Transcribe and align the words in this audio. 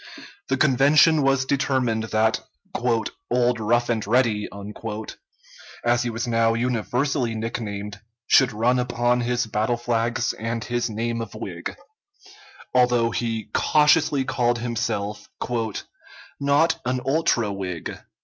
The 0.47 0.57
convention 0.57 1.21
was 1.21 1.45
determined 1.45 2.05
that 2.05 2.39
"Old 3.29 3.59
Rough 3.59 3.87
and 3.87 4.07
Ready," 4.07 4.49
as 5.85 6.01
he 6.01 6.09
was 6.09 6.27
now 6.27 6.55
universally 6.55 7.35
nicknamed, 7.35 7.99
should 8.25 8.51
run 8.51 8.79
upon 8.79 9.19
his 9.21 9.45
battle 9.45 9.77
flags 9.77 10.33
and 10.33 10.63
his 10.63 10.89
name 10.89 11.21
of 11.21 11.35
Whig 11.35 11.77
although 12.73 13.11
he 13.11 13.51
cautiously 13.53 14.25
called 14.25 14.57
himself 14.57 15.29
"not 16.39 16.81
an 16.83 17.01
ultra 17.05 17.51
Whig." 17.53 17.95